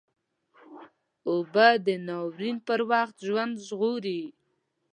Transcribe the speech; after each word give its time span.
اوبه 1.29 1.67
د 1.85 1.87
ناورین 2.07 2.57
پر 2.67 2.79
وخت 2.91 3.15
ژوند 3.27 3.53
ژغوري 3.67 4.21